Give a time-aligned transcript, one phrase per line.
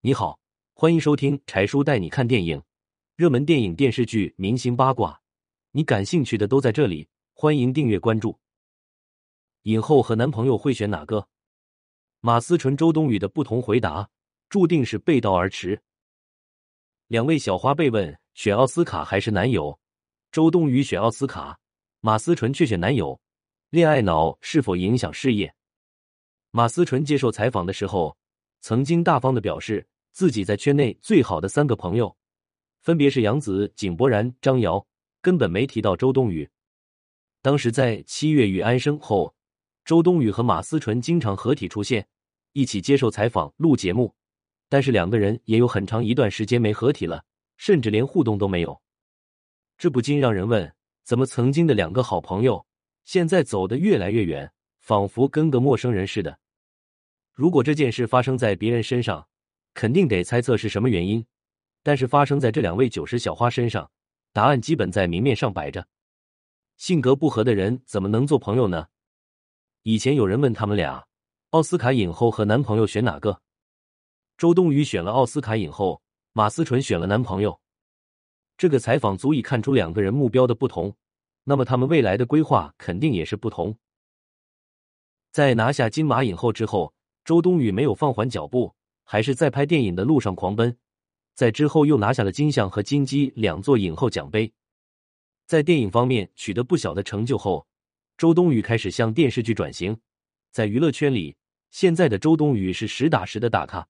[0.00, 0.38] 你好，
[0.74, 2.62] 欢迎收听柴叔带你看电影，
[3.16, 5.20] 热门电影、电视剧、明星八卦，
[5.72, 7.08] 你感兴趣的都在这里。
[7.34, 8.38] 欢迎订阅关注。
[9.62, 11.26] 影后和男朋友会选哪个？
[12.20, 14.08] 马思纯、周冬雨的不同回答，
[14.48, 15.82] 注定是背道而驰。
[17.08, 19.80] 两位小花被问选奥斯卡还是男友，
[20.30, 21.58] 周冬雨选奥斯卡，
[21.98, 23.20] 马思纯却选男友。
[23.70, 25.52] 恋爱脑是否影响事业？
[26.52, 28.16] 马思纯接受采访的时候，
[28.60, 32.16] 曾经大方的表示自己在圈内最好的三个朋友，
[32.80, 34.84] 分别是杨紫、井柏然、张瑶，
[35.20, 36.48] 根本没提到周冬雨。
[37.40, 39.34] 当时在《七月与安生》后，
[39.84, 42.06] 周冬雨和马思纯经常合体出现，
[42.52, 44.14] 一起接受采访、录节目，
[44.68, 47.24] 但是两个人也有很长一段时间没合体了，
[47.56, 48.80] 甚至连互动都没有。
[49.78, 52.66] 这不禁让人问：怎么曾经的两个好朋友？
[53.04, 56.40] 现在走得越来越远，仿佛跟个陌生人似的。
[57.38, 59.28] 如果这件事发生在别人身上，
[59.72, 61.24] 肯定得猜测是什么原因。
[61.84, 63.88] 但是发生在这两位九十小花身上，
[64.32, 65.86] 答案基本在明面上摆着。
[66.78, 68.88] 性格不合的人怎么能做朋友呢？
[69.84, 71.06] 以前有人问他们俩，
[71.50, 73.40] 奥斯卡影后和男朋友选哪个？
[74.36, 77.60] 周冬雨选了奥斯卡影后，马思纯选了男朋友。
[78.56, 80.92] 这个采访足以看出两个人目标的不同。
[81.44, 83.78] 那么他们未来的规划肯定也是不同。
[85.30, 86.92] 在拿下金马影后之后，
[87.28, 90.74] 周冬雨没有放缓脚步，还是在拍电影的路上狂奔。
[91.34, 94.50] 在之后又拿下了金像和金鸡两座影后奖杯，
[95.44, 97.66] 在电影方面取得不小的成就后，
[98.16, 99.94] 周冬雨开始向电视剧转型。
[100.52, 101.36] 在娱乐圈里，
[101.70, 103.86] 现在的周冬雨是实打实的大咖。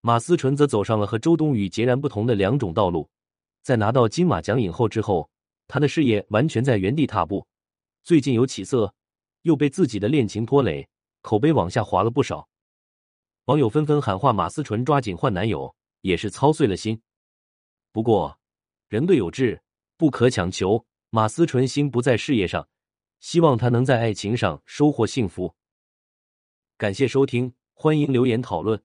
[0.00, 3.10] 马思纯则走上了和周冬雨截然不同的两种道路。
[3.62, 5.28] 在拿到金马奖影后之后。
[5.66, 7.46] 她的事业完全在原地踏步，
[8.02, 8.94] 最近有起色，
[9.42, 10.88] 又被自己的恋情拖累，
[11.20, 12.48] 口碑往下滑了不少。
[13.46, 17.00] 网友纷纷喊话马思纯抓紧换男友，也是操碎了心。
[17.92, 18.38] 不过
[18.88, 19.62] 人各有志，
[19.96, 20.84] 不可强求。
[21.10, 22.68] 马思纯心不在事业上，
[23.18, 25.54] 希望他能在爱情上收获幸福。
[26.76, 28.82] 感谢收听，欢迎留言讨论。